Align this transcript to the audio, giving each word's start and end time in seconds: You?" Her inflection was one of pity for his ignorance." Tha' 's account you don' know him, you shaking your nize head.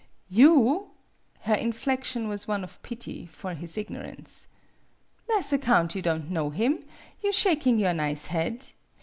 You?" 0.31 0.89
Her 1.41 1.53
inflection 1.53 2.27
was 2.27 2.47
one 2.47 2.63
of 2.63 2.81
pity 2.81 3.27
for 3.27 3.53
his 3.53 3.77
ignorance." 3.77 4.47
Tha' 5.27 5.43
's 5.43 5.53
account 5.53 5.93
you 5.93 6.01
don' 6.01 6.25
know 6.33 6.49
him, 6.49 6.83
you 7.21 7.31
shaking 7.31 7.77
your 7.77 7.93
nize 7.93 8.25
head. 8.25 8.65